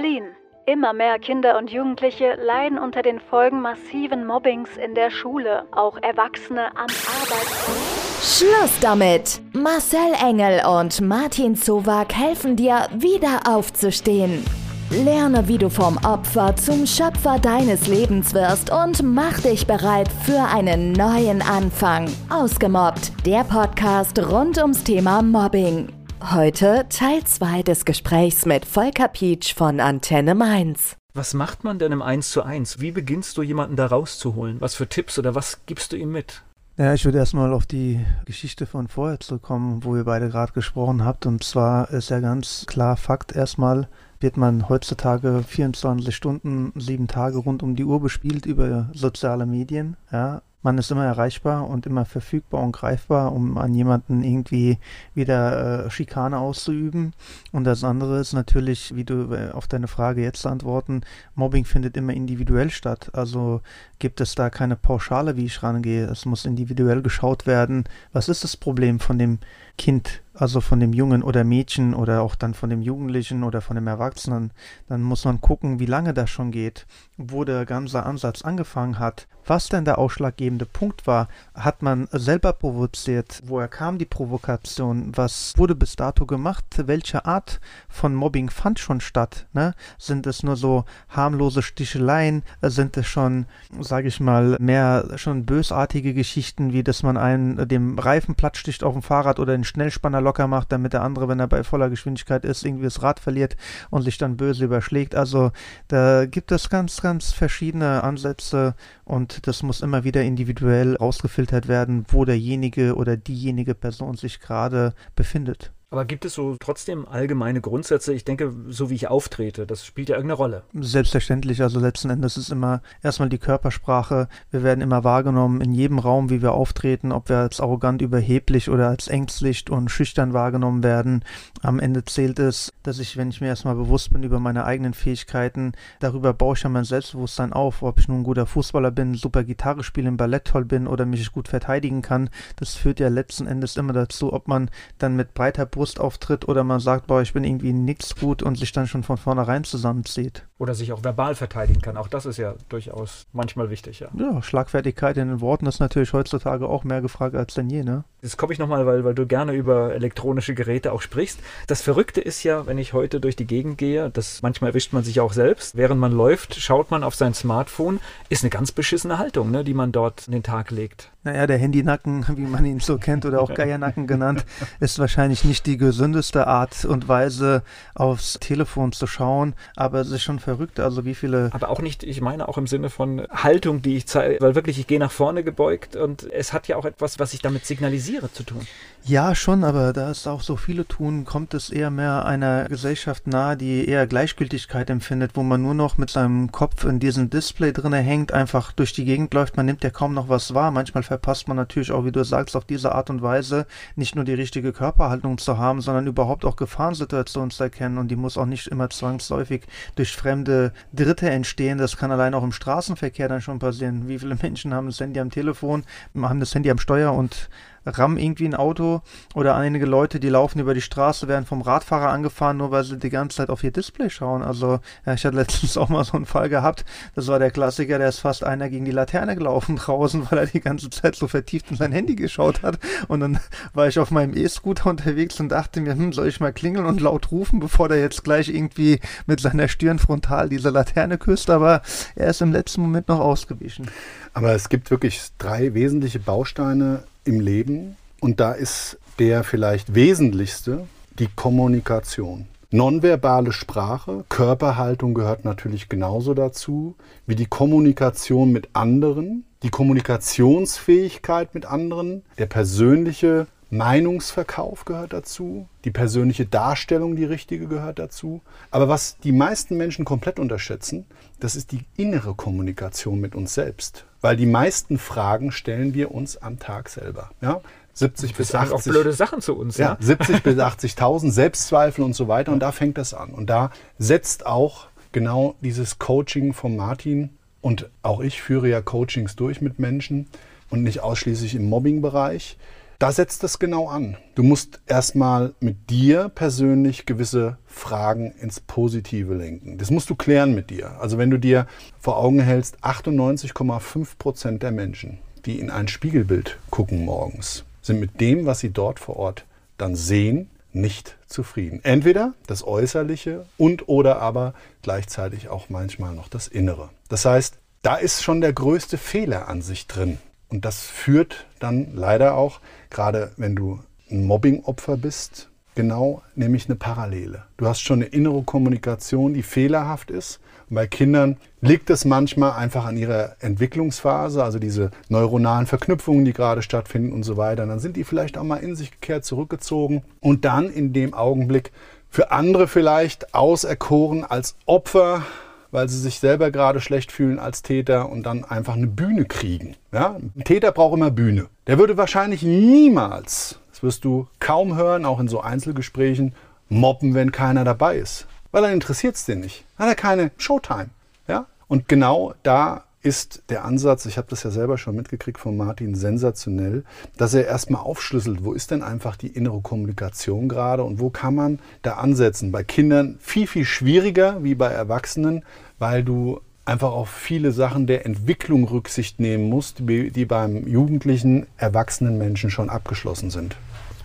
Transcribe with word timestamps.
Berlin. 0.00 0.24
Immer 0.66 0.92
mehr 0.92 1.18
Kinder 1.18 1.58
und 1.58 1.70
Jugendliche 1.70 2.34
leiden 2.34 2.78
unter 2.78 3.02
den 3.02 3.18
Folgen 3.18 3.60
massiven 3.60 4.26
Mobbings 4.26 4.68
in 4.82 4.94
der 4.94 5.10
Schule, 5.10 5.64
auch 5.72 5.98
Erwachsene 6.00 6.68
am 6.76 6.86
Arbeitsplatz. 6.86 8.38
Schluss 8.38 8.80
damit! 8.80 9.40
Marcel 9.52 10.12
Engel 10.22 10.62
und 10.64 11.00
Martin 11.00 11.56
Zowak 11.56 12.14
helfen 12.14 12.56
dir, 12.56 12.88
wieder 12.94 13.40
aufzustehen. 13.46 14.44
Lerne, 14.90 15.46
wie 15.48 15.58
du 15.58 15.68
vom 15.68 15.98
Opfer 15.98 16.56
zum 16.56 16.86
Schöpfer 16.86 17.38
deines 17.38 17.86
Lebens 17.86 18.32
wirst 18.32 18.70
und 18.72 19.02
mach 19.02 19.40
dich 19.40 19.66
bereit 19.66 20.08
für 20.24 20.40
einen 20.40 20.92
neuen 20.92 21.42
Anfang. 21.42 22.08
Ausgemobbt, 22.30 23.12
der 23.26 23.44
Podcast 23.44 24.18
rund 24.18 24.58
ums 24.58 24.82
Thema 24.82 25.22
Mobbing. 25.22 25.99
Heute 26.22 26.86
Teil 26.90 27.24
2 27.24 27.62
des 27.62 27.86
Gesprächs 27.86 28.44
mit 28.44 28.66
Volker 28.66 29.08
Pietsch 29.08 29.54
von 29.54 29.80
Antenne 29.80 30.34
Mainz. 30.34 30.96
Was 31.14 31.32
macht 31.32 31.64
man 31.64 31.78
denn 31.78 31.92
im 31.92 32.02
1 32.02 32.30
zu 32.30 32.42
1? 32.42 32.78
Wie 32.78 32.92
beginnst 32.92 33.38
du 33.38 33.42
jemanden 33.42 33.74
da 33.74 33.86
rauszuholen? 33.86 34.60
Was 34.60 34.74
für 34.74 34.86
Tipps 34.86 35.18
oder 35.18 35.34
was 35.34 35.64
gibst 35.64 35.92
du 35.92 35.96
ihm 35.96 36.12
mit? 36.12 36.42
Ja, 36.76 36.94
ich 36.94 37.04
würde 37.04 37.18
erstmal 37.18 37.52
auf 37.52 37.66
die 37.66 38.04
Geschichte 38.26 38.66
von 38.66 38.88
vorher 38.88 39.18
zurückkommen, 39.18 39.82
wo 39.82 39.96
ihr 39.96 40.04
beide 40.04 40.28
gerade 40.28 40.52
gesprochen 40.52 41.04
habt. 41.04 41.24
Und 41.26 41.42
zwar 41.42 41.90
ist 41.90 42.10
ja 42.10 42.20
ganz 42.20 42.64
klar 42.66 42.96
Fakt, 42.96 43.34
erstmal 43.34 43.88
wird 44.20 44.36
man 44.36 44.68
heutzutage 44.68 45.42
24 45.42 46.14
Stunden, 46.14 46.72
sieben 46.76 47.08
Tage 47.08 47.38
rund 47.38 47.62
um 47.62 47.76
die 47.76 47.84
Uhr 47.84 48.00
bespielt 48.00 48.44
über 48.46 48.90
soziale 48.92 49.46
Medien. 49.46 49.96
Ja, 50.12 50.42
man 50.62 50.76
ist 50.78 50.90
immer 50.90 51.04
erreichbar 51.04 51.68
und 51.68 51.86
immer 51.86 52.04
verfügbar 52.04 52.62
und 52.62 52.72
greifbar, 52.72 53.32
um 53.32 53.56
an 53.56 53.74
jemanden 53.74 54.22
irgendwie 54.22 54.78
wieder 55.14 55.86
äh, 55.86 55.90
Schikane 55.90 56.38
auszuüben. 56.38 57.14
Und 57.52 57.64
das 57.64 57.82
andere 57.84 58.18
ist 58.18 58.32
natürlich, 58.32 58.94
wie 58.94 59.04
du 59.04 59.32
äh, 59.32 59.50
auf 59.52 59.68
deine 59.68 59.88
Frage 59.88 60.22
jetzt 60.22 60.46
antworten, 60.46 61.02
Mobbing 61.34 61.64
findet 61.64 61.96
immer 61.96 62.12
individuell 62.12 62.70
statt. 62.70 63.10
Also 63.14 63.62
gibt 63.98 64.20
es 64.20 64.34
da 64.34 64.50
keine 64.50 64.76
Pauschale, 64.76 65.36
wie 65.36 65.46
ich 65.46 65.62
rangehe. 65.62 66.04
Es 66.04 66.26
muss 66.26 66.44
individuell 66.44 67.02
geschaut 67.02 67.46
werden, 67.46 67.84
was 68.12 68.28
ist 68.28 68.44
das 68.44 68.56
Problem 68.56 69.00
von 69.00 69.18
dem 69.18 69.38
Kind, 69.78 70.22
also 70.40 70.62
von 70.62 70.80
dem 70.80 70.94
Jungen 70.94 71.22
oder 71.22 71.44
Mädchen 71.44 71.92
oder 71.92 72.22
auch 72.22 72.34
dann 72.34 72.54
von 72.54 72.70
dem 72.70 72.80
Jugendlichen 72.80 73.44
oder 73.44 73.60
von 73.60 73.76
dem 73.76 73.86
Erwachsenen. 73.86 74.52
Dann 74.88 75.02
muss 75.02 75.26
man 75.26 75.42
gucken, 75.42 75.80
wie 75.80 75.86
lange 75.86 76.14
das 76.14 76.30
schon 76.30 76.50
geht, 76.50 76.86
wo 77.18 77.44
der 77.44 77.66
ganze 77.66 78.04
Ansatz 78.04 78.40
angefangen 78.40 78.98
hat, 78.98 79.28
was 79.44 79.68
denn 79.68 79.84
der 79.84 79.98
ausschlaggebende 79.98 80.64
Punkt 80.64 81.06
war. 81.06 81.28
Hat 81.54 81.82
man 81.82 82.08
selber 82.12 82.54
provoziert? 82.54 83.42
Woher 83.44 83.68
kam 83.68 83.98
die 83.98 84.06
Provokation? 84.06 85.12
Was 85.14 85.52
wurde 85.56 85.74
bis 85.74 85.96
dato 85.96 86.24
gemacht? 86.24 86.64
Welche 86.86 87.26
Art 87.26 87.60
von 87.88 88.14
Mobbing 88.14 88.48
fand 88.48 88.78
schon 88.78 89.00
statt? 89.00 89.46
Ne? 89.52 89.74
Sind 89.98 90.26
es 90.26 90.42
nur 90.42 90.56
so 90.56 90.84
harmlose 91.10 91.62
Sticheleien? 91.62 92.44
Sind 92.62 92.96
es 92.96 93.06
schon, 93.06 93.44
sage 93.78 94.08
ich 94.08 94.20
mal, 94.20 94.56
mehr 94.58 95.06
schon 95.16 95.44
bösartige 95.44 96.14
Geschichten, 96.14 96.72
wie 96.72 96.82
dass 96.82 97.02
man 97.02 97.18
einen 97.18 97.68
dem 97.68 97.98
Reifen 97.98 98.36
platt 98.36 98.56
sticht 98.56 98.84
auf 98.84 98.94
dem 98.94 99.02
Fahrrad 99.02 99.38
oder 99.38 99.52
den 99.52 99.64
Schnellspanner 99.64 100.20
locker 100.30 100.46
macht, 100.46 100.70
damit 100.70 100.92
der 100.92 101.02
andere, 101.02 101.26
wenn 101.26 101.40
er 101.40 101.48
bei 101.48 101.64
voller 101.64 101.90
Geschwindigkeit 101.90 102.44
ist, 102.44 102.64
irgendwie 102.64 102.84
das 102.84 103.02
Rad 103.02 103.18
verliert 103.18 103.56
und 103.90 104.02
sich 104.02 104.16
dann 104.16 104.36
böse 104.36 104.64
überschlägt. 104.64 105.16
Also 105.16 105.50
da 105.88 106.26
gibt 106.26 106.52
es 106.52 106.70
ganz, 106.70 107.00
ganz 107.00 107.32
verschiedene 107.32 108.04
Ansätze 108.04 108.76
und 109.04 109.48
das 109.48 109.64
muss 109.64 109.80
immer 109.80 110.04
wieder 110.04 110.22
individuell 110.22 110.96
ausgefiltert 110.96 111.66
werden, 111.66 112.04
wo 112.08 112.24
derjenige 112.24 112.94
oder 112.94 113.16
diejenige 113.16 113.74
Person 113.74 114.16
sich 114.16 114.38
gerade 114.38 114.94
befindet. 115.16 115.72
Aber 115.92 116.04
gibt 116.04 116.24
es 116.24 116.34
so 116.34 116.56
trotzdem 116.60 117.08
allgemeine 117.08 117.60
Grundsätze? 117.60 118.14
Ich 118.14 118.24
denke, 118.24 118.54
so 118.68 118.90
wie 118.90 118.94
ich 118.94 119.08
auftrete, 119.08 119.66
das 119.66 119.84
spielt 119.84 120.08
ja 120.08 120.14
irgendeine 120.14 120.36
Rolle. 120.36 120.62
Selbstverständlich. 120.72 121.62
Also 121.62 121.80
letzten 121.80 122.10
Endes 122.10 122.36
ist 122.36 122.50
immer 122.50 122.80
erstmal 123.02 123.28
die 123.28 123.38
Körpersprache. 123.38 124.28
Wir 124.52 124.62
werden 124.62 124.82
immer 124.82 125.02
wahrgenommen 125.02 125.60
in 125.60 125.72
jedem 125.72 125.98
Raum, 125.98 126.30
wie 126.30 126.42
wir 126.42 126.52
auftreten, 126.52 127.10
ob 127.10 127.28
wir 127.28 127.38
als 127.38 127.60
arrogant, 127.60 128.02
überheblich 128.02 128.70
oder 128.70 128.86
als 128.86 129.08
ängstlich 129.08 129.68
und 129.68 129.90
schüchtern 129.90 130.32
wahrgenommen 130.32 130.84
werden. 130.84 131.24
Am 131.60 131.80
Ende 131.80 132.04
zählt 132.04 132.38
es, 132.38 132.72
dass 132.84 133.00
ich, 133.00 133.16
wenn 133.16 133.30
ich 133.30 133.40
mir 133.40 133.48
erstmal 133.48 133.74
bewusst 133.74 134.12
bin 134.12 134.22
über 134.22 134.38
meine 134.38 134.66
eigenen 134.66 134.94
Fähigkeiten, 134.94 135.72
darüber 135.98 136.32
baue 136.32 136.54
ich 136.54 136.62
ja 136.62 136.68
mein 136.68 136.84
Selbstbewusstsein 136.84 137.52
auf, 137.52 137.82
ob 137.82 137.98
ich 137.98 138.06
nun 138.06 138.20
ein 138.20 138.24
guter 138.24 138.46
Fußballer 138.46 138.92
bin, 138.92 139.14
super 139.14 139.42
Gitarre 139.42 139.82
spiele, 139.82 140.06
im 140.06 140.16
Ballett 140.16 140.44
toll 140.44 140.64
bin 140.64 140.86
oder 140.86 141.04
mich 141.04 141.32
gut 141.32 141.48
verteidigen 141.48 142.00
kann. 142.00 142.30
Das 142.54 142.76
führt 142.76 143.00
ja 143.00 143.08
letzten 143.08 143.48
Endes 143.48 143.76
immer 143.76 143.92
dazu, 143.92 144.32
ob 144.32 144.46
man 144.46 144.70
dann 144.98 145.16
mit 145.16 145.34
breiter 145.34 145.66
Brust 145.66 145.79
Brust 145.80 145.98
auftritt 145.98 146.46
oder 146.46 146.62
man 146.62 146.78
sagt, 146.78 147.06
boah, 147.06 147.22
ich 147.22 147.32
bin 147.32 147.42
irgendwie 147.42 147.72
nix 147.72 148.14
gut 148.14 148.42
und 148.42 148.56
sich 148.56 148.70
dann 148.70 148.86
schon 148.86 149.02
von 149.02 149.16
vornherein 149.16 149.64
zusammenzieht. 149.64 150.46
Oder 150.58 150.74
sich 150.74 150.92
auch 150.92 151.02
verbal 151.02 151.34
verteidigen 151.34 151.80
kann. 151.80 151.96
Auch 151.96 152.08
das 152.08 152.26
ist 152.26 152.36
ja 152.36 152.54
durchaus 152.68 153.24
manchmal 153.32 153.70
wichtig, 153.70 154.00
ja. 154.00 154.08
Ja, 154.12 154.42
Schlagfertigkeit 154.42 155.16
in 155.16 155.28
den 155.28 155.40
Worten 155.40 155.64
ist 155.64 155.80
natürlich 155.80 156.12
heutzutage 156.12 156.68
auch 156.68 156.84
mehr 156.84 157.00
gefragt 157.00 157.34
als 157.34 157.54
denn 157.54 157.70
je, 157.70 157.82
ne? 157.82 158.04
Jetzt 158.20 158.36
komme 158.36 158.52
ich 158.52 158.58
nochmal, 158.58 158.84
weil, 158.84 159.06
weil 159.06 159.14
du 159.14 159.26
gerne 159.26 159.54
über 159.54 159.94
elektronische 159.94 160.52
Geräte 160.52 160.92
auch 160.92 161.00
sprichst. 161.00 161.40
Das 161.66 161.80
Verrückte 161.80 162.20
ist 162.20 162.42
ja, 162.42 162.66
wenn 162.66 162.76
ich 162.76 162.92
heute 162.92 163.18
durch 163.18 163.36
die 163.36 163.46
Gegend 163.46 163.78
gehe, 163.78 164.10
das 164.10 164.42
manchmal 164.42 164.72
erwischt 164.72 164.92
man 164.92 165.02
sich 165.02 165.20
auch 165.20 165.32
selbst. 165.32 165.76
Während 165.76 165.98
man 165.98 166.12
läuft, 166.12 166.56
schaut 166.56 166.90
man 166.90 167.02
auf 167.02 167.14
sein 167.14 167.32
Smartphone. 167.32 168.00
Ist 168.28 168.42
eine 168.42 168.50
ganz 168.50 168.72
beschissene 168.72 169.16
Haltung, 169.16 169.50
ne, 169.50 169.64
die 169.64 169.72
man 169.72 169.92
dort 169.92 170.24
an 170.26 170.32
den 170.32 170.42
Tag 170.42 170.70
legt. 170.70 171.10
Naja, 171.22 171.46
der 171.46 171.56
Handynacken, 171.56 172.26
wie 172.36 172.46
man 172.46 172.66
ihn 172.66 172.80
so 172.80 172.98
kennt 172.98 173.24
oder 173.24 173.40
auch 173.40 173.54
Geiernacken 173.54 174.06
genannt, 174.06 174.44
ist 174.80 174.98
wahrscheinlich 174.98 175.44
nicht 175.44 175.64
die 175.64 175.69
gesündeste 175.76 176.46
Art 176.46 176.84
und 176.84 177.08
Weise, 177.08 177.62
aufs 177.94 178.38
Telefon 178.40 178.92
zu 178.92 179.06
schauen, 179.06 179.54
aber 179.76 180.00
es 180.00 180.10
ist 180.10 180.22
schon 180.22 180.38
verrückt, 180.38 180.80
also 180.80 181.04
wie 181.04 181.14
viele... 181.14 181.50
Aber 181.52 181.68
auch 181.68 181.80
nicht, 181.80 182.02
ich 182.02 182.20
meine 182.20 182.48
auch 182.48 182.58
im 182.58 182.66
Sinne 182.66 182.90
von 182.90 183.26
Haltung, 183.30 183.82
die 183.82 183.96
ich 183.96 184.06
zeige, 184.06 184.38
weil 184.40 184.54
wirklich, 184.54 184.78
ich 184.78 184.86
gehe 184.86 184.98
nach 184.98 185.12
vorne 185.12 185.44
gebeugt 185.44 185.96
und 185.96 186.30
es 186.32 186.52
hat 186.52 186.68
ja 186.68 186.76
auch 186.76 186.84
etwas, 186.84 187.18
was 187.18 187.34
ich 187.34 187.42
damit 187.42 187.66
signalisiere 187.66 188.32
zu 188.32 188.42
tun. 188.42 188.66
Ja, 189.04 189.34
schon, 189.34 189.64
aber 189.64 189.92
da 189.94 190.10
es 190.10 190.26
auch 190.26 190.42
so 190.42 190.56
viele 190.56 190.86
tun, 190.86 191.24
kommt 191.24 191.54
es 191.54 191.70
eher 191.70 191.90
mehr 191.90 192.26
einer 192.26 192.66
Gesellschaft 192.66 193.26
nahe, 193.26 193.56
die 193.56 193.88
eher 193.88 194.06
Gleichgültigkeit 194.06 194.90
empfindet, 194.90 195.32
wo 195.34 195.42
man 195.42 195.62
nur 195.62 195.74
noch 195.74 195.96
mit 195.96 196.10
seinem 196.10 196.52
Kopf 196.52 196.84
in 196.84 196.98
diesem 197.00 197.30
Display 197.30 197.72
drinne 197.72 197.96
hängt, 197.98 198.32
einfach 198.32 198.72
durch 198.72 198.92
die 198.92 199.06
Gegend 199.06 199.32
läuft, 199.32 199.56
man 199.56 199.66
nimmt 199.66 199.82
ja 199.84 199.90
kaum 199.90 200.12
noch 200.12 200.28
was 200.28 200.54
wahr, 200.54 200.70
manchmal 200.70 201.02
verpasst 201.02 201.48
man 201.48 201.56
natürlich 201.56 201.92
auch, 201.92 202.04
wie 202.04 202.12
du 202.12 202.24
sagst, 202.24 202.56
auf 202.56 202.66
diese 202.66 202.94
Art 202.94 203.08
und 203.08 203.22
Weise 203.22 203.66
nicht 203.96 204.14
nur 204.14 204.24
die 204.24 204.34
richtige 204.34 204.72
Körperhaltung 204.72 205.38
zu 205.38 205.56
haben, 205.56 205.59
sondern 205.80 206.06
überhaupt 206.06 206.44
auch 206.44 206.56
Gefahrensituationen 206.56 207.50
zu 207.50 207.62
erkennen 207.62 207.98
und 207.98 208.08
die 208.08 208.16
muss 208.16 208.36
auch 208.36 208.46
nicht 208.46 208.66
immer 208.66 208.90
zwangsläufig 208.90 209.62
durch 209.94 210.12
fremde 210.12 210.72
Dritte 210.92 211.30
entstehen. 211.30 211.78
Das 211.78 211.96
kann 211.96 212.10
allein 212.10 212.34
auch 212.34 212.42
im 212.42 212.52
Straßenverkehr 212.52 213.28
dann 213.28 213.42
schon 213.42 213.58
passieren. 213.58 214.08
Wie 214.08 214.18
viele 214.18 214.36
Menschen 214.36 214.74
haben 214.74 214.86
das 214.86 215.00
Handy 215.00 215.20
am 215.20 215.30
Telefon, 215.30 215.84
haben 216.14 216.40
das 216.40 216.54
Handy 216.54 216.70
am 216.70 216.78
Steuer 216.78 217.12
und 217.12 217.48
rammen 217.86 218.18
irgendwie 218.18 218.46
ein 218.46 218.54
Auto 218.54 219.02
oder 219.34 219.56
einige 219.56 219.86
Leute, 219.86 220.20
die 220.20 220.28
laufen 220.28 220.60
über 220.60 220.74
die 220.74 220.80
Straße, 220.80 221.28
werden 221.28 221.46
vom 221.46 221.62
Radfahrer 221.62 222.10
angefahren, 222.10 222.58
nur 222.58 222.70
weil 222.70 222.84
sie 222.84 222.98
die 222.98 223.10
ganze 223.10 223.38
Zeit 223.38 223.50
auf 223.50 223.64
ihr 223.64 223.70
Display 223.70 224.10
schauen. 224.10 224.42
Also, 224.42 224.80
ja, 225.06 225.14
ich 225.14 225.24
hatte 225.24 225.36
letztens 225.36 225.76
auch 225.78 225.88
mal 225.88 226.04
so 226.04 226.14
einen 226.14 226.26
Fall 226.26 226.48
gehabt, 226.48 226.84
das 227.14 227.28
war 227.28 227.38
der 227.38 227.50
Klassiker, 227.50 227.98
der 227.98 228.08
ist 228.08 228.20
fast 228.20 228.44
einer 228.44 228.68
gegen 228.68 228.84
die 228.84 228.90
Laterne 228.90 229.34
gelaufen 229.34 229.76
draußen, 229.76 230.30
weil 230.30 230.38
er 230.38 230.46
die 230.46 230.60
ganze 230.60 230.90
Zeit 230.90 231.16
so 231.16 231.28
vertieft 231.28 231.70
in 231.70 231.76
sein 231.76 231.92
Handy 231.92 232.16
geschaut 232.16 232.62
hat. 232.62 232.78
Und 233.08 233.20
dann 233.20 233.40
war 233.72 233.88
ich 233.88 233.98
auf 233.98 234.10
meinem 234.10 234.36
E-Scooter 234.36 234.90
unterwegs 234.90 235.40
und 235.40 235.48
dachte 235.48 235.80
mir, 235.80 235.94
hm, 235.94 236.12
soll 236.12 236.28
ich 236.28 236.40
mal 236.40 236.52
klingeln 236.52 236.86
und 236.86 237.00
laut 237.00 237.30
rufen, 237.30 237.60
bevor 237.60 237.88
der 237.88 238.00
jetzt 238.00 238.24
gleich 238.24 238.48
irgendwie 238.48 239.00
mit 239.26 239.40
seiner 239.40 239.68
Stirn 239.68 239.98
frontal 239.98 240.48
diese 240.48 240.70
Laterne 240.70 241.18
küsst, 241.18 241.50
aber 241.50 241.82
er 242.14 242.28
ist 242.28 242.42
im 242.42 242.52
letzten 242.52 242.82
Moment 242.82 243.08
noch 243.08 243.20
ausgewichen. 243.20 243.86
Aber 244.32 244.52
es 244.52 244.68
gibt 244.68 244.90
wirklich 244.90 245.22
drei 245.38 245.74
wesentliche 245.74 246.20
Bausteine 246.20 247.04
im 247.24 247.40
Leben 247.40 247.96
und 248.20 248.40
da 248.40 248.52
ist 248.52 248.98
der 249.18 249.44
vielleicht 249.44 249.94
wesentlichste 249.94 250.86
die 251.18 251.28
Kommunikation. 251.34 252.46
Nonverbale 252.70 253.52
Sprache, 253.52 254.24
Körperhaltung 254.28 255.12
gehört 255.12 255.44
natürlich 255.44 255.88
genauso 255.88 256.34
dazu, 256.34 256.94
wie 257.26 257.34
die 257.34 257.46
Kommunikation 257.46 258.52
mit 258.52 258.68
anderen, 258.74 259.44
die 259.64 259.70
Kommunikationsfähigkeit 259.70 261.54
mit 261.54 261.66
anderen, 261.66 262.22
der 262.38 262.46
persönliche 262.46 263.48
Meinungsverkauf 263.70 264.84
gehört 264.84 265.12
dazu, 265.12 265.68
die 265.84 265.90
persönliche 265.90 266.44
Darstellung, 266.44 267.14
die 267.14 267.24
richtige 267.24 267.68
gehört 267.68 267.98
dazu. 267.98 268.42
Aber 268.70 268.88
was 268.88 269.18
die 269.18 269.32
meisten 269.32 269.76
Menschen 269.76 270.04
komplett 270.04 270.38
unterschätzen, 270.38 271.06
das 271.38 271.54
ist 271.54 271.70
die 271.72 271.84
innere 271.96 272.34
Kommunikation 272.34 273.20
mit 273.20 273.34
uns 273.34 273.54
selbst. 273.54 274.04
Weil 274.20 274.36
die 274.36 274.46
meisten 274.46 274.98
Fragen 274.98 275.52
stellen 275.52 275.94
wir 275.94 276.12
uns 276.12 276.36
am 276.36 276.58
Tag 276.58 276.88
selber. 276.88 277.30
Ja? 277.40 277.60
70 277.94 278.34
bis 278.34 278.54
80 278.54 278.74
auch 278.74 278.82
blöde 278.82 279.12
Sachen 279.12 279.40
zu 279.40 279.56
uns. 279.56 279.76
Ja, 279.76 279.90
ja 279.92 279.96
70 280.00 280.42
bis 280.42 280.58
80.000 280.58 281.30
Selbstzweifel 281.30 282.04
und 282.04 282.14
so 282.14 282.28
weiter. 282.28 282.52
Und 282.52 282.60
da 282.60 282.72
fängt 282.72 282.98
das 282.98 283.14
an. 283.14 283.30
Und 283.30 283.48
da 283.48 283.70
setzt 283.98 284.46
auch 284.46 284.88
genau 285.12 285.54
dieses 285.60 285.98
Coaching 285.98 286.52
von 286.52 286.76
Martin 286.76 287.30
und 287.60 287.90
auch 288.02 288.20
ich 288.20 288.40
führe 288.40 288.68
ja 288.68 288.80
Coachings 288.80 289.36
durch 289.36 289.60
mit 289.60 289.78
Menschen 289.78 290.28
und 290.70 290.82
nicht 290.82 291.00
ausschließlich 291.00 291.54
im 291.54 291.68
Mobbing-Bereich 291.68 292.56
da 293.00 293.12
setzt 293.12 293.42
es 293.44 293.58
genau 293.58 293.88
an. 293.88 294.18
Du 294.34 294.42
musst 294.42 294.78
erstmal 294.86 295.54
mit 295.58 295.88
dir 295.88 296.28
persönlich 296.28 297.06
gewisse 297.06 297.56
Fragen 297.64 298.30
ins 298.32 298.60
Positive 298.60 299.34
lenken. 299.34 299.78
Das 299.78 299.90
musst 299.90 300.10
du 300.10 300.14
klären 300.14 300.54
mit 300.54 300.68
dir. 300.68 301.00
Also 301.00 301.16
wenn 301.16 301.30
du 301.30 301.38
dir 301.38 301.66
vor 301.98 302.18
Augen 302.18 302.40
hältst, 302.40 302.84
98,5 302.84 304.18
Prozent 304.18 304.62
der 304.62 304.70
Menschen, 304.70 305.18
die 305.46 305.58
in 305.58 305.70
ein 305.70 305.88
Spiegelbild 305.88 306.58
gucken 306.68 307.06
morgens, 307.06 307.64
sind 307.80 308.00
mit 308.00 308.20
dem, 308.20 308.44
was 308.44 308.60
sie 308.60 308.70
dort 308.70 309.00
vor 309.00 309.16
Ort 309.16 309.46
dann 309.78 309.96
sehen, 309.96 310.50
nicht 310.74 311.16
zufrieden. 311.26 311.80
Entweder 311.82 312.34
das 312.46 312.62
Äußerliche 312.66 313.46
und 313.56 313.88
oder 313.88 314.20
aber 314.20 314.52
gleichzeitig 314.82 315.48
auch 315.48 315.70
manchmal 315.70 316.14
noch 316.14 316.28
das 316.28 316.48
Innere. 316.48 316.90
Das 317.08 317.24
heißt, 317.24 317.56
da 317.80 317.96
ist 317.96 318.22
schon 318.22 318.42
der 318.42 318.52
größte 318.52 318.98
Fehler 318.98 319.48
an 319.48 319.62
sich 319.62 319.86
drin. 319.86 320.18
Und 320.50 320.64
das 320.64 320.82
führt 320.82 321.46
dann 321.58 321.94
leider 321.94 322.34
auch, 322.34 322.60
gerade 322.90 323.32
wenn 323.36 323.54
du 323.54 323.80
ein 324.10 324.26
Mobbing-Opfer 324.26 324.96
bist, 324.96 325.48
genau 325.74 326.22
nämlich 326.34 326.66
eine 326.66 326.74
Parallele. 326.74 327.44
Du 327.56 327.66
hast 327.66 327.80
schon 327.80 328.00
eine 328.00 328.06
innere 328.06 328.42
Kommunikation, 328.42 329.34
die 329.34 329.42
fehlerhaft 329.42 330.10
ist. 330.10 330.40
Und 330.68 330.74
bei 330.74 330.86
Kindern 330.86 331.36
liegt 331.60 331.90
es 331.90 332.04
manchmal 332.04 332.52
einfach 332.52 332.84
an 332.84 332.96
ihrer 332.96 333.36
Entwicklungsphase, 333.40 334.42
also 334.42 334.58
diese 334.58 334.90
neuronalen 335.08 335.66
Verknüpfungen, 335.66 336.24
die 336.24 336.32
gerade 336.32 336.62
stattfinden 336.62 337.12
und 337.12 337.22
so 337.22 337.36
weiter. 337.36 337.66
Dann 337.66 337.78
sind 337.78 337.96
die 337.96 338.04
vielleicht 338.04 338.36
auch 338.36 338.44
mal 338.44 338.56
in 338.56 338.76
sich 338.76 338.90
gekehrt, 338.90 339.24
zurückgezogen 339.24 340.02
und 340.20 340.44
dann 340.44 340.68
in 340.68 340.92
dem 340.92 341.14
Augenblick 341.14 341.72
für 342.08 342.32
andere 342.32 342.66
vielleicht 342.66 343.34
auserkoren 343.34 344.24
als 344.24 344.56
Opfer 344.66 345.22
weil 345.70 345.88
sie 345.88 345.98
sich 345.98 346.20
selber 346.20 346.50
gerade 346.50 346.80
schlecht 346.80 347.12
fühlen 347.12 347.38
als 347.38 347.62
Täter 347.62 348.08
und 348.08 348.24
dann 348.24 348.44
einfach 348.44 348.74
eine 348.74 348.86
Bühne 348.86 349.24
kriegen. 349.24 349.76
Ja? 349.92 350.16
Ein 350.36 350.44
Täter 350.44 350.72
braucht 350.72 350.94
immer 350.94 351.10
Bühne. 351.10 351.46
Der 351.66 351.78
würde 351.78 351.96
wahrscheinlich 351.96 352.42
niemals, 352.42 353.60
das 353.70 353.82
wirst 353.82 354.04
du 354.04 354.28
kaum 354.38 354.76
hören, 354.76 355.04
auch 355.04 355.20
in 355.20 355.28
so 355.28 355.40
Einzelgesprächen, 355.40 356.34
mobben, 356.68 357.14
wenn 357.14 357.32
keiner 357.32 357.64
dabei 357.64 357.96
ist. 357.96 358.26
Weil 358.52 358.62
dann 358.62 358.72
interessiert 358.72 359.14
es 359.16 359.24
den 359.24 359.40
nicht. 359.40 359.64
Dann 359.76 359.86
hat 359.86 359.92
er 359.92 360.00
keine 360.00 360.30
Showtime. 360.36 360.90
Ja? 361.28 361.46
Und 361.68 361.88
genau 361.88 362.34
da 362.42 362.84
ist 363.02 363.42
der 363.48 363.64
Ansatz, 363.64 364.04
ich 364.04 364.18
habe 364.18 364.28
das 364.28 364.42
ja 364.42 364.50
selber 364.50 364.76
schon 364.76 364.94
mitgekriegt 364.94 365.38
von 365.38 365.56
Martin, 365.56 365.94
sensationell, 365.94 366.84
dass 367.16 367.32
er 367.32 367.46
erstmal 367.46 367.82
aufschlüsselt, 367.82 368.44
wo 368.44 368.52
ist 368.52 368.70
denn 368.70 368.82
einfach 368.82 369.16
die 369.16 369.28
innere 369.28 369.60
Kommunikation 369.60 370.48
gerade 370.48 370.84
und 370.84 371.00
wo 371.00 371.08
kann 371.08 371.34
man 371.34 371.58
da 371.82 371.94
ansetzen. 371.94 372.52
Bei 372.52 372.62
Kindern 372.62 373.16
viel, 373.20 373.46
viel 373.46 373.64
schwieriger 373.64 374.42
wie 374.44 374.54
bei 374.54 374.68
Erwachsenen, 374.68 375.44
weil 375.78 376.04
du 376.04 376.40
einfach 376.66 376.92
auf 376.92 377.08
viele 377.08 377.52
Sachen 377.52 377.86
der 377.86 378.04
Entwicklung 378.04 378.64
Rücksicht 378.64 379.18
nehmen 379.18 379.48
musst, 379.48 379.78
die 379.80 380.24
beim 380.26 380.66
jugendlichen, 380.66 381.46
erwachsenen 381.56 382.18
Menschen 382.18 382.50
schon 382.50 382.68
abgeschlossen 382.68 383.30
sind. 383.30 383.56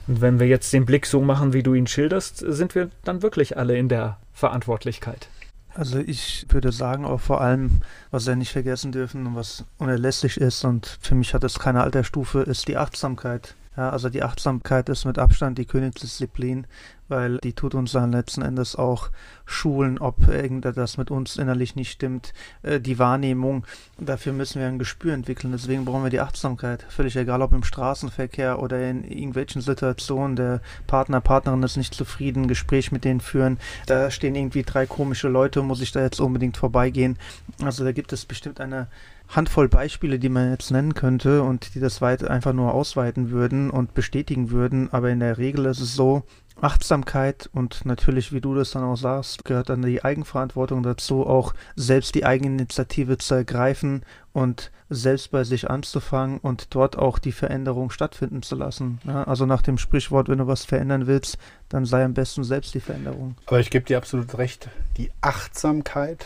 Und 0.08 0.22
wenn 0.22 0.40
wir 0.40 0.48
jetzt 0.48 0.72
den 0.72 0.86
Blick 0.86 1.06
so 1.06 1.20
machen, 1.20 1.52
wie 1.52 1.64
du 1.64 1.74
ihn 1.74 1.88
schilderst, 1.88 2.38
sind 2.38 2.76
wir 2.76 2.90
dann 3.04 3.22
wirklich 3.22 3.58
alle 3.58 3.78
in 3.78 3.90
der 3.90 4.18
Verantwortlichkeit. 4.34 5.28
Also 5.76 6.00
ich 6.00 6.46
würde 6.50 6.72
sagen, 6.72 7.04
auch 7.04 7.20
vor 7.20 7.42
allem, 7.42 7.82
was 8.10 8.26
wir 8.26 8.38
nicht 8.38 8.54
vergessen 8.54 8.94
dürfen 8.94 9.28
und 9.28 9.36
was 9.36 9.66
unerlässlich 9.78 10.38
ist 10.38 10.64
und 10.64 10.98
für 11.02 11.16
mich 11.16 11.34
hat 11.34 11.44
es 11.44 11.60
keine 11.60 11.84
Altersstufe, 11.84 12.40
ist 12.40 12.70
die 12.70 12.78
Achtsamkeit. 12.78 13.56
Ja, 13.78 13.90
also 13.90 14.10
die 14.10 14.24
Achtsamkeit 14.24 14.88
ist 14.88 15.06
mit 15.06 15.20
Abstand 15.20 15.58
die 15.58 15.66
Königsdisziplin, 15.66 16.66
weil 17.10 17.40
die 17.40 17.54
tut 17.54 17.76
uns 17.76 17.92
dann 17.92 18.12
letzten 18.12 18.42
Endes 18.42 18.78
auch 18.78 19.10
schulen, 19.46 20.00
ob 20.00 20.28
irgendetwas 20.28 20.98
mit 20.98 21.12
uns 21.12 21.36
innerlich 21.36 21.76
nicht 21.76 21.92
stimmt, 21.92 22.34
äh, 22.64 22.80
die 22.80 23.00
Wahrnehmung. 23.00 23.66
Dafür 24.00 24.32
müssen 24.32 24.62
wir 24.62 24.68
ein 24.68 24.80
Gespür 24.80 25.14
entwickeln. 25.14 25.52
Deswegen 25.52 25.84
brauchen 25.84 26.04
wir 26.04 26.10
die 26.10 26.22
Achtsamkeit. 26.22 26.86
Völlig 26.88 27.18
egal, 27.18 27.42
ob 27.42 27.52
im 27.52 27.64
Straßenverkehr 27.64 28.60
oder 28.60 28.90
in 28.90 29.04
irgendwelchen 29.04 29.62
Situationen, 29.62 30.38
der 30.38 30.62
Partner, 30.88 31.20
Partnerin 31.20 31.64
ist 31.64 31.78
nicht 31.78 31.94
zufrieden, 31.94 32.48
Gespräch 32.48 32.94
mit 32.94 33.04
denen 33.04 33.20
führen. 33.20 33.60
Da 33.88 34.10
stehen 34.10 34.36
irgendwie 34.36 34.64
drei 34.64 34.86
komische 34.86 35.28
Leute, 35.28 35.62
muss 35.62 35.82
ich 35.82 35.92
da 35.92 36.02
jetzt 36.02 36.22
unbedingt 36.22 36.56
vorbeigehen. 36.56 37.18
Also 37.62 37.84
da 37.84 37.92
gibt 37.92 38.14
es 38.14 38.26
bestimmt 38.26 38.62
eine 38.62 38.88
Handvoll 39.28 39.68
Beispiele, 39.68 40.20
die 40.20 40.30
man 40.30 40.52
jetzt 40.52 40.72
nennen 40.72 40.94
könnte 40.94 41.44
und 41.44 41.76
die 41.76 41.80
das 41.80 42.02
weit 42.02 42.24
einfach 42.24 42.54
nur 42.54 42.74
ausweiten 42.74 43.32
würden 43.32 43.70
und 43.70 43.94
bestätigen 43.94 44.52
würden. 44.52 44.92
Aber 44.92 45.10
in 45.10 45.20
der 45.20 45.38
Regel 45.38 45.66
ist 45.66 45.82
es 45.82 45.96
so, 45.96 46.24
Achtsamkeit 46.62 47.50
und 47.52 47.86
natürlich, 47.86 48.32
wie 48.32 48.40
du 48.40 48.56
das 48.56 48.72
dann 48.72 48.84
auch 48.84 48.96
sagst, 48.96 49.44
gehört 49.44 49.70
dann 49.70 49.82
die 49.82 50.04
Eigenverantwortung 50.04 50.84
dazu, 50.84 51.26
auch 51.26 51.54
selbst 51.76 52.16
die 52.16 52.26
Eigeninitiative 52.26 53.18
zu 53.18 53.36
ergreifen 53.36 54.04
und 54.32 54.72
selbst 54.90 55.32
bei 55.32 55.44
sich 55.44 55.70
anzufangen 55.70 56.40
und 56.40 56.74
dort 56.74 56.98
auch 56.98 57.20
die 57.20 57.34
Veränderung 57.34 57.90
stattfinden 57.90 58.42
zu 58.42 58.56
lassen. 58.56 59.00
Ja, 59.04 59.24
also 59.24 59.46
nach 59.46 59.62
dem 59.62 59.78
Sprichwort, 59.78 60.30
wenn 60.30 60.38
du 60.38 60.48
was 60.48 60.64
verändern 60.64 61.08
willst, 61.08 61.38
dann 61.68 61.86
sei 61.86 62.06
am 62.06 62.14
besten 62.14 62.44
selbst 62.44 62.74
die 62.74 62.80
Veränderung. 62.80 63.36
Aber 63.48 63.60
ich 63.60 63.70
gebe 63.70 63.86
dir 63.86 63.98
absolut 63.98 64.38
recht, 64.38 64.70
die 64.98 65.12
Achtsamkeit 65.22 66.26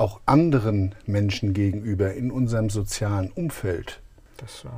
auch 0.00 0.20
anderen 0.26 0.94
Menschen 1.06 1.54
gegenüber 1.54 2.14
in 2.14 2.30
unserem 2.30 2.70
sozialen 2.70 3.30
Umfeld, 3.30 4.00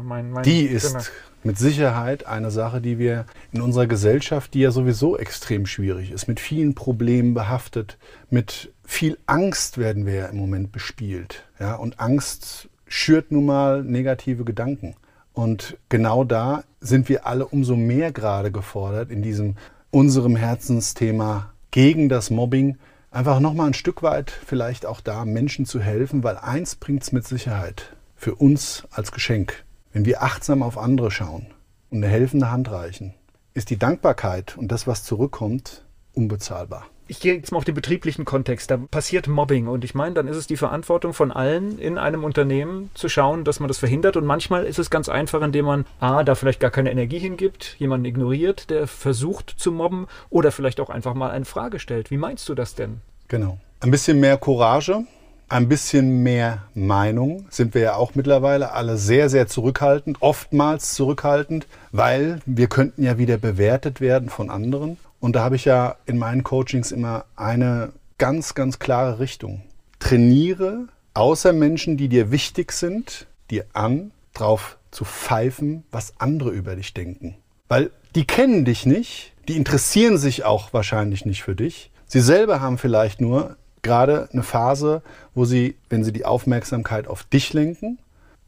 mein, 0.03 0.31
mein, 0.31 0.43
die 0.43 0.63
ist 0.63 0.93
genau. 0.93 1.05
mit 1.43 1.59
Sicherheit 1.59 2.27
eine 2.27 2.51
Sache, 2.51 2.81
die 2.81 2.99
wir 2.99 3.27
in 3.53 3.61
unserer 3.61 3.87
Gesellschaft, 3.87 4.55
die 4.55 4.61
ja 4.61 4.71
sowieso 4.71 5.19
extrem 5.19 5.67
schwierig 5.67 6.11
ist, 6.11 6.29
mit 6.29 6.41
vielen 6.41 6.75
Problemen 6.75 7.35
behaftet, 7.35 7.99
mit 8.31 8.73
viel 8.85 9.19
Angst 9.27 9.79
werden 9.79 10.07
wir 10.07 10.15
ja 10.15 10.27
im 10.27 10.39
Moment 10.39 10.73
bespielt. 10.73 11.45
Ja? 11.59 11.75
Und 11.75 12.01
Angst 12.01 12.69
schürt 12.87 13.31
nun 13.31 13.47
mal 13.47 13.85
negative 13.85 14.45
Gedanken. 14.45 14.97
Und 15.33 15.77
genau 15.89 16.25
da 16.25 16.65
sind 16.81 17.09
wir 17.09 17.27
alle 17.27 17.47
umso 17.47 17.77
mehr 17.77 18.13
gerade 18.13 18.51
gefordert, 18.51 19.11
in 19.11 19.23
diesem 19.23 19.57
unserem 19.91 20.37
Herzensthema 20.37 21.53
gegen 21.71 22.09
das 22.09 22.31
Mobbing 22.31 22.79
einfach 23.11 23.41
nochmal 23.41 23.69
ein 23.69 23.75
Stück 23.75 24.03
weit 24.03 24.31
vielleicht 24.31 24.87
auch 24.87 25.01
da 25.01 25.25
Menschen 25.25 25.67
zu 25.67 25.81
helfen, 25.81 26.23
weil 26.23 26.37
eins 26.37 26.77
bringt 26.77 27.03
es 27.03 27.13
mit 27.13 27.27
Sicherheit 27.27 27.97
für 28.15 28.35
uns 28.35 28.85
als 28.91 29.13
Geschenk. 29.13 29.65
Wenn 29.93 30.05
wir 30.05 30.23
achtsam 30.23 30.63
auf 30.63 30.79
andere 30.79 31.11
schauen 31.11 31.47
und 31.91 31.99
eine 31.99 32.09
helfende 32.09 32.51
Hand 32.51 32.71
reichen, 32.71 33.15
ist 33.55 33.71
die 33.71 33.79
Dankbarkeit 33.79 34.57
und 34.57 34.71
das, 34.71 34.87
was 34.87 35.05
zurückkommt, 35.05 35.85
unbezahlbar 36.13 36.87
ich 37.11 37.19
gehe 37.19 37.35
jetzt 37.35 37.51
mal 37.51 37.59
auf 37.59 37.65
den 37.65 37.75
betrieblichen 37.75 38.25
Kontext. 38.25 38.71
Da 38.71 38.77
passiert 38.77 39.27
Mobbing 39.27 39.67
und 39.67 39.85
ich 39.85 39.97
meine, 39.97 40.15
dann 40.15 40.29
ist 40.29 40.37
es 40.37 40.47
die 40.47 40.57
Verantwortung 40.57 41.13
von 41.13 41.33
allen 41.33 41.77
in 41.79 41.99
einem 41.99 42.23
Unternehmen 42.23 42.91
zu 42.95 43.09
schauen, 43.09 43.43
dass 43.43 43.59
man 43.59 43.67
das 43.67 43.79
verhindert. 43.79 44.17
Und 44.17 44.25
manchmal 44.25 44.65
ist 44.65 44.79
es 44.79 44.91
ganz 44.91 45.09
einfach, 45.09 45.43
indem 45.43 45.65
man 45.65 45.87
A, 45.99 46.23
da 46.23 46.37
vielleicht 46.37 46.61
gar 46.61 46.71
keine 46.71 46.93
Energie 46.93 47.19
hingibt, 47.19 47.75
jemanden 47.81 48.07
ignoriert, 48.07 48.71
der 48.71 48.87
versucht 48.87 49.51
zu 49.59 49.73
mobben 49.73 50.07
oder 50.31 50.53
vielleicht 50.53 50.79
auch 50.79 50.89
einfach 50.89 51.15
mal 51.15 51.33
eine 51.33 51.45
Frage 51.45 51.81
stellt. 51.81 52.13
Wie 52.13 52.17
meinst 52.17 52.49
du 52.49 52.55
das 52.55 52.77
denn? 52.77 53.01
Genau. 53.27 53.59
Ein 53.81 53.91
bisschen 53.91 54.21
mehr 54.21 54.37
Courage, 54.37 55.05
ein 55.49 55.69
bisschen 55.69 56.23
mehr 56.23 56.63
Meinung 56.75 57.47
sind 57.51 57.75
wir 57.75 57.83
ja 57.83 57.95
auch 57.97 58.15
mittlerweile 58.15 58.71
alle 58.71 58.97
sehr, 58.97 59.29
sehr 59.29 59.49
zurückhaltend, 59.49 60.19
oftmals 60.21 60.95
zurückhaltend, 60.95 61.67
weil 61.91 62.39
wir 62.47 62.69
könnten 62.69 63.03
ja 63.03 63.19
wieder 63.19 63.37
bewertet 63.37 64.01
werden 64.01 64.29
von 64.29 64.49
anderen. 64.49 64.97
Und 65.21 65.37
da 65.37 65.45
habe 65.45 65.57
ich 65.57 65.67
ja 65.67 65.97
in 66.07 66.19
meinen 66.19 66.43
Coachings 66.43 66.93
immer 66.93 67.27
eine 67.37 67.93
ganz, 68.19 68.55
ganz 68.55 68.79
klare 68.79 69.21
Richtung. 69.21 69.63
Trainiere 69.99 70.89
außer 71.15 71.53
Menschen, 71.53 71.97
die 71.97 72.09
dir 72.09 72.31
wichtig 72.31 72.73
sind, 72.73 73.27
dir 73.51 73.67
an, 73.73 74.13
drauf 74.33 74.79
zu 74.91 75.05
pfeifen, 75.05 75.85
was 75.91 76.15
andere 76.19 76.51
über 76.51 76.75
dich 76.75 76.95
denken. 76.95 77.37
Weil 77.69 77.91
die 78.15 78.27
kennen 78.27 78.65
dich 78.65 78.87
nicht, 78.87 79.33
die 79.47 79.57
interessieren 79.57 80.19
sich 80.19 80.45
auch 80.45 80.73
wahrscheinlich 80.73 81.25
nicht 81.25 81.43
für 81.43 81.55
dich. 81.55 81.91
Sie 82.07 82.21
selber 82.21 82.61
haben 82.61 82.79
vielleicht 82.79 83.21
nur 83.21 83.57
gerade 83.83 84.29
eine 84.33 84.43
Phase, 84.43 85.03
wo 85.35 85.45
sie, 85.45 85.77
wenn 85.89 86.03
sie 86.03 86.13
die 86.13 86.25
Aufmerksamkeit 86.25 87.07
auf 87.07 87.25
dich 87.25 87.53
lenken, 87.53 87.99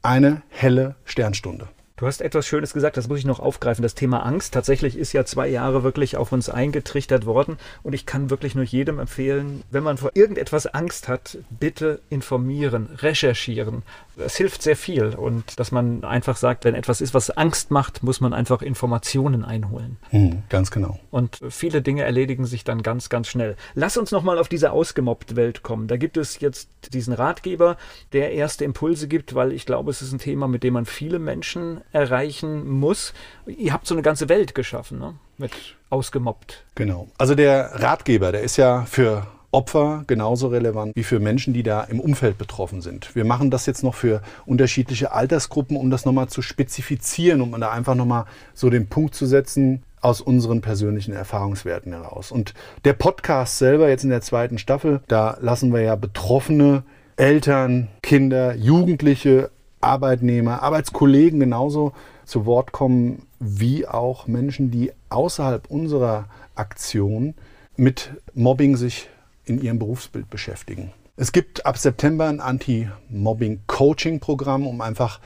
eine 0.02 0.42
helle 0.48 0.96
Sternstunde. 1.04 1.68
Du 2.02 2.08
hast 2.08 2.20
etwas 2.20 2.48
Schönes 2.48 2.74
gesagt, 2.74 2.96
das 2.96 3.06
muss 3.06 3.20
ich 3.20 3.24
noch 3.24 3.38
aufgreifen. 3.38 3.84
Das 3.84 3.94
Thema 3.94 4.26
Angst. 4.26 4.52
Tatsächlich 4.54 4.98
ist 4.98 5.12
ja 5.12 5.24
zwei 5.24 5.46
Jahre 5.46 5.84
wirklich 5.84 6.16
auf 6.16 6.32
uns 6.32 6.48
eingetrichtert 6.48 7.26
worden. 7.26 7.58
Und 7.84 7.92
ich 7.92 8.06
kann 8.06 8.28
wirklich 8.28 8.56
nur 8.56 8.64
jedem 8.64 8.98
empfehlen, 8.98 9.62
wenn 9.70 9.84
man 9.84 9.98
vor 9.98 10.10
irgendetwas 10.14 10.66
Angst 10.66 11.06
hat, 11.06 11.38
bitte 11.48 12.00
informieren, 12.10 12.88
recherchieren. 12.98 13.84
Es 14.16 14.34
hilft 14.34 14.64
sehr 14.64 14.74
viel. 14.74 15.14
Und 15.14 15.60
dass 15.60 15.70
man 15.70 16.02
einfach 16.02 16.36
sagt, 16.36 16.64
wenn 16.64 16.74
etwas 16.74 17.00
ist, 17.00 17.14
was 17.14 17.30
Angst 17.30 17.70
macht, 17.70 18.02
muss 18.02 18.20
man 18.20 18.32
einfach 18.32 18.62
Informationen 18.62 19.44
einholen. 19.44 19.96
Hm, 20.10 20.42
ganz 20.48 20.72
genau. 20.72 20.98
Und 21.12 21.38
viele 21.50 21.82
Dinge 21.82 22.02
erledigen 22.02 22.46
sich 22.46 22.64
dann 22.64 22.82
ganz, 22.82 23.10
ganz 23.10 23.28
schnell. 23.28 23.54
Lass 23.74 23.96
uns 23.96 24.10
nochmal 24.10 24.40
auf 24.40 24.48
diese 24.48 24.72
ausgemobbt 24.72 25.36
Welt 25.36 25.62
kommen. 25.62 25.86
Da 25.86 25.96
gibt 25.96 26.16
es 26.16 26.40
jetzt 26.40 26.68
diesen 26.92 27.14
Ratgeber, 27.14 27.76
der 28.12 28.32
erste 28.32 28.64
Impulse 28.64 29.06
gibt, 29.06 29.36
weil 29.36 29.52
ich 29.52 29.66
glaube, 29.66 29.92
es 29.92 30.02
ist 30.02 30.10
ein 30.10 30.18
Thema, 30.18 30.48
mit 30.48 30.64
dem 30.64 30.74
man 30.74 30.84
viele 30.84 31.20
Menschen 31.20 31.80
erreichen 31.92 32.68
muss. 32.68 33.12
Ihr 33.46 33.72
habt 33.72 33.86
so 33.86 33.94
eine 33.94 34.02
ganze 34.02 34.28
Welt 34.28 34.54
geschaffen, 34.54 34.98
ne? 34.98 35.14
mit 35.38 35.52
ausgemobbt. 35.90 36.64
Genau. 36.74 37.08
Also 37.18 37.34
der 37.34 37.80
Ratgeber, 37.82 38.32
der 38.32 38.42
ist 38.42 38.56
ja 38.56 38.84
für 38.86 39.26
Opfer 39.50 40.04
genauso 40.06 40.48
relevant 40.48 40.96
wie 40.96 41.02
für 41.02 41.20
Menschen, 41.20 41.52
die 41.52 41.62
da 41.62 41.82
im 41.82 42.00
Umfeld 42.00 42.38
betroffen 42.38 42.80
sind. 42.80 43.14
Wir 43.14 43.26
machen 43.26 43.50
das 43.50 43.66
jetzt 43.66 43.82
noch 43.82 43.94
für 43.94 44.22
unterschiedliche 44.46 45.12
Altersgruppen, 45.12 45.76
um 45.76 45.90
das 45.90 46.06
nochmal 46.06 46.28
zu 46.28 46.40
spezifizieren, 46.40 47.42
um 47.42 47.60
da 47.60 47.70
einfach 47.70 47.94
nochmal 47.94 48.24
so 48.54 48.70
den 48.70 48.88
Punkt 48.88 49.14
zu 49.14 49.26
setzen, 49.26 49.82
aus 50.00 50.20
unseren 50.20 50.62
persönlichen 50.62 51.12
Erfahrungswerten 51.12 51.92
heraus. 51.92 52.32
Und 52.32 52.54
der 52.84 52.94
Podcast 52.94 53.58
selber 53.58 53.88
jetzt 53.88 54.04
in 54.04 54.10
der 54.10 54.20
zweiten 54.20 54.58
Staffel, 54.58 55.00
da 55.06 55.36
lassen 55.40 55.72
wir 55.72 55.80
ja 55.82 55.94
Betroffene, 55.94 56.82
Eltern, 57.16 57.88
Kinder, 58.02 58.56
Jugendliche, 58.56 59.50
Arbeitnehmer, 59.82 60.62
Arbeitskollegen 60.62 61.40
genauso 61.40 61.92
zu 62.24 62.46
Wort 62.46 62.72
kommen, 62.72 63.26
wie 63.38 63.86
auch 63.86 64.26
Menschen, 64.26 64.70
die 64.70 64.92
außerhalb 65.10 65.70
unserer 65.70 66.30
Aktion 66.54 67.34
mit 67.76 68.12
Mobbing 68.34 68.76
sich 68.76 69.10
in 69.44 69.60
ihrem 69.60 69.78
Berufsbild 69.78 70.30
beschäftigen. 70.30 70.92
Es 71.16 71.32
gibt 71.32 71.66
ab 71.66 71.76
September 71.76 72.26
ein 72.26 72.40
Anti-Mobbing-Coaching-Programm, 72.40 74.66
um 74.66 74.80
einfach 74.80 75.20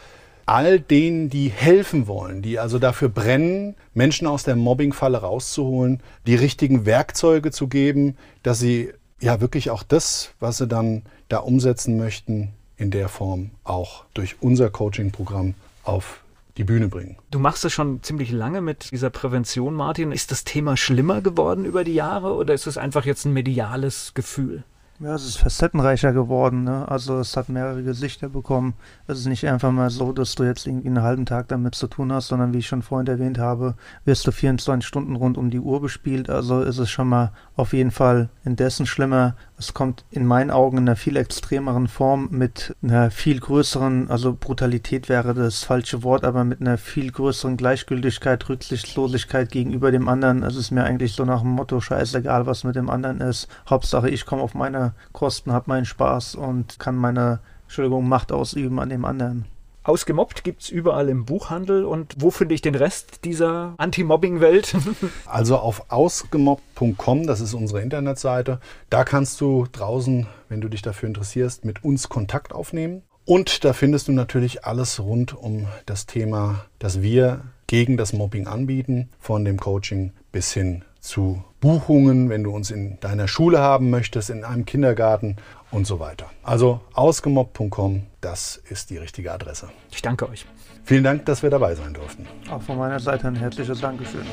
all 0.46 0.80
denen, 0.80 1.28
die 1.28 1.48
helfen 1.48 2.06
wollen, 2.06 2.42
die 2.42 2.58
also 2.58 2.78
dafür 2.78 3.08
brennen, 3.08 3.74
Menschen 3.94 4.26
aus 4.26 4.44
der 4.44 4.56
Mobbing-Falle 4.56 5.18
rauszuholen, 5.18 6.02
die 6.26 6.36
richtigen 6.36 6.86
Werkzeuge 6.86 7.50
zu 7.50 7.68
geben, 7.68 8.16
dass 8.42 8.60
sie 8.60 8.92
ja 9.20 9.40
wirklich 9.40 9.70
auch 9.70 9.82
das, 9.82 10.30
was 10.38 10.58
sie 10.58 10.68
dann 10.68 11.02
da 11.28 11.38
umsetzen 11.38 11.96
möchten, 11.96 12.52
in 12.76 12.90
der 12.90 13.08
Form 13.08 13.50
auch 13.64 14.04
durch 14.14 14.36
unser 14.40 14.70
Coaching-Programm 14.70 15.54
auf 15.84 16.20
die 16.56 16.64
Bühne 16.64 16.88
bringen. 16.88 17.16
Du 17.30 17.38
machst 17.38 17.64
es 17.64 17.72
schon 17.72 18.02
ziemlich 18.02 18.30
lange 18.30 18.60
mit 18.60 18.90
dieser 18.90 19.10
Prävention, 19.10 19.74
Martin. 19.74 20.12
Ist 20.12 20.30
das 20.30 20.44
Thema 20.44 20.76
schlimmer 20.76 21.20
geworden 21.20 21.64
über 21.64 21.84
die 21.84 21.94
Jahre 21.94 22.34
oder 22.34 22.54
ist 22.54 22.66
es 22.66 22.78
einfach 22.78 23.04
jetzt 23.04 23.24
ein 23.26 23.32
mediales 23.32 24.12
Gefühl? 24.14 24.64
Ja, 24.98 25.14
es 25.14 25.26
ist 25.26 25.36
facettenreicher 25.36 26.14
geworden. 26.14 26.64
Ne? 26.64 26.88
Also 26.88 27.18
es 27.18 27.36
hat 27.36 27.50
mehrere 27.50 27.82
Gesichter 27.82 28.30
bekommen. 28.30 28.72
Es 29.06 29.18
ist 29.18 29.26
nicht 29.26 29.46
einfach 29.46 29.70
mal 29.70 29.90
so, 29.90 30.12
dass 30.12 30.34
du 30.34 30.44
jetzt 30.44 30.66
irgendwie 30.66 30.88
einen 30.88 31.02
halben 31.02 31.26
Tag 31.26 31.48
damit 31.48 31.74
zu 31.74 31.86
tun 31.86 32.10
hast, 32.12 32.28
sondern 32.28 32.54
wie 32.54 32.58
ich 32.58 32.66
schon 32.66 32.80
vorhin 32.80 33.06
erwähnt 33.06 33.38
habe, 33.38 33.74
wirst 34.06 34.26
du 34.26 34.32
24 34.32 34.86
Stunden 34.86 35.16
rund 35.16 35.36
um 35.36 35.50
die 35.50 35.60
Uhr 35.60 35.82
bespielt. 35.82 36.30
Also 36.30 36.62
ist 36.62 36.78
es 36.78 36.88
schon 36.88 37.08
mal 37.08 37.32
auf 37.56 37.74
jeden 37.74 37.90
Fall 37.90 38.30
indessen 38.46 38.86
schlimmer. 38.86 39.36
Es 39.58 39.72
kommt 39.72 40.04
in 40.10 40.26
meinen 40.26 40.50
Augen 40.50 40.76
in 40.76 40.82
einer 40.84 40.96
viel 40.96 41.16
extremeren 41.16 41.88
Form 41.88 42.28
mit 42.30 42.76
einer 42.82 43.10
viel 43.10 43.40
größeren, 43.40 44.10
also 44.10 44.36
Brutalität 44.38 45.08
wäre 45.08 45.32
das 45.32 45.64
falsche 45.64 46.02
Wort, 46.02 46.24
aber 46.24 46.44
mit 46.44 46.60
einer 46.60 46.76
viel 46.76 47.10
größeren 47.10 47.56
Gleichgültigkeit, 47.56 48.46
Rücksichtslosigkeit 48.46 49.50
gegenüber 49.50 49.90
dem 49.90 50.08
anderen. 50.08 50.42
Es 50.42 50.56
ist 50.56 50.72
mir 50.72 50.84
eigentlich 50.84 51.14
so 51.14 51.24
nach 51.24 51.40
dem 51.40 51.52
Motto, 51.52 51.80
scheißegal, 51.80 52.44
was 52.44 52.64
mit 52.64 52.76
dem 52.76 52.90
anderen 52.90 53.22
ist. 53.22 53.48
Hauptsache, 53.68 54.10
ich 54.10 54.26
komme 54.26 54.42
auf 54.42 54.54
meine 54.54 54.92
Kosten, 55.12 55.52
habe 55.52 55.70
meinen 55.70 55.86
Spaß 55.86 56.34
und 56.34 56.78
kann 56.78 56.96
meine, 56.96 57.40
Entschuldigung, 57.64 58.06
Macht 58.08 58.32
ausüben 58.32 58.78
an 58.78 58.90
dem 58.90 59.06
anderen. 59.06 59.46
Ausgemobbt 59.86 60.42
gibt 60.42 60.62
es 60.62 60.68
überall 60.68 61.08
im 61.08 61.24
Buchhandel. 61.24 61.84
Und 61.84 62.14
wo 62.18 62.30
finde 62.30 62.54
ich 62.54 62.60
den 62.60 62.74
Rest 62.74 63.24
dieser 63.24 63.74
Anti-Mobbing-Welt? 63.78 64.74
also 65.26 65.58
auf 65.58 65.90
ausgemobbt.com, 65.90 67.26
das 67.26 67.40
ist 67.40 67.54
unsere 67.54 67.82
Internetseite. 67.82 68.60
Da 68.90 69.04
kannst 69.04 69.40
du 69.40 69.66
draußen, 69.70 70.26
wenn 70.48 70.60
du 70.60 70.68
dich 70.68 70.82
dafür 70.82 71.06
interessierst, 71.06 71.64
mit 71.64 71.84
uns 71.84 72.08
Kontakt 72.08 72.52
aufnehmen. 72.52 73.02
Und 73.24 73.64
da 73.64 73.72
findest 73.72 74.08
du 74.08 74.12
natürlich 74.12 74.64
alles 74.64 75.00
rund 75.00 75.34
um 75.36 75.66
das 75.86 76.06
Thema, 76.06 76.66
das 76.78 77.02
wir 77.02 77.42
gegen 77.66 77.96
das 77.96 78.12
Mobbing 78.12 78.46
anbieten, 78.46 79.10
von 79.18 79.44
dem 79.44 79.58
Coaching 79.58 80.12
bis 80.32 80.52
hin 80.52 80.84
zu 81.06 81.42
Buchungen, 81.60 82.28
wenn 82.28 82.44
du 82.44 82.50
uns 82.50 82.70
in 82.70 83.00
deiner 83.00 83.28
Schule 83.28 83.60
haben 83.60 83.88
möchtest, 83.90 84.28
in 84.30 84.44
einem 84.44 84.66
Kindergarten 84.66 85.36
und 85.70 85.86
so 85.86 86.00
weiter. 86.00 86.26
Also 86.42 86.80
ausgemobbt.com, 86.94 88.02
das 88.20 88.60
ist 88.68 88.90
die 88.90 88.98
richtige 88.98 89.32
Adresse. 89.32 89.68
Ich 89.90 90.02
danke 90.02 90.28
euch. 90.28 90.44
Vielen 90.84 91.04
Dank, 91.04 91.24
dass 91.26 91.42
wir 91.42 91.50
dabei 91.50 91.74
sein 91.74 91.94
durften. 91.94 92.26
Auch 92.50 92.62
von 92.62 92.78
meiner 92.78 93.00
Seite 93.00 93.28
ein 93.28 93.36
herzliches 93.36 93.80
Dankeschön. 93.80 94.26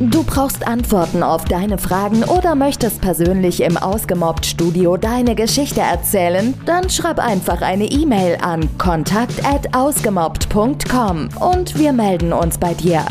Du 0.00 0.24
brauchst 0.24 0.66
Antworten 0.66 1.22
auf 1.22 1.44
deine 1.44 1.78
Fragen 1.78 2.24
oder 2.24 2.56
möchtest 2.56 3.00
persönlich 3.00 3.60
im 3.60 3.76
Ausgemobbt-Studio 3.76 4.96
deine 4.96 5.36
Geschichte 5.36 5.82
erzählen? 5.82 6.52
Dann 6.66 6.90
schreib 6.90 7.20
einfach 7.20 7.62
eine 7.62 7.84
E-Mail 7.84 8.38
an 8.42 8.76
kontakt@ausgemobbt.com 8.76 11.28
und 11.38 11.78
wir 11.78 11.92
melden 11.92 12.32
uns 12.32 12.58
bei 12.58 12.74
dir. 12.74 13.06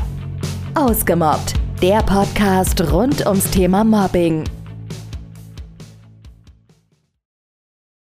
Ausgemobbt, 0.75 1.53
der 1.83 2.01
Podcast 2.03 2.79
rund 2.93 3.25
ums 3.27 3.51
Thema 3.51 3.83
Mobbing. 3.83 4.52